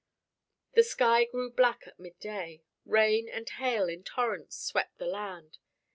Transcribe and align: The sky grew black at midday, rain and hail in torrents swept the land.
The 0.73 0.81
sky 0.81 1.25
grew 1.25 1.51
black 1.51 1.83
at 1.85 1.99
midday, 1.99 2.63
rain 2.85 3.29
and 3.29 3.47
hail 3.47 3.87
in 3.87 4.03
torrents 4.03 4.57
swept 4.57 4.97
the 4.97 5.05
land. 5.05 5.59